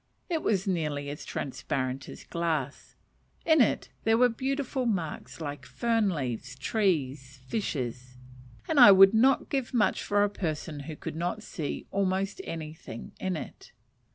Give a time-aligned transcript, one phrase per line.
[0.31, 2.95] It was nearly as transparent as glass;
[3.45, 8.17] in it there were beautiful marks like fern leaves, trees, fishes
[8.67, 13.11] and I would not give much for a person who could not see almost anything
[13.19, 13.73] in it.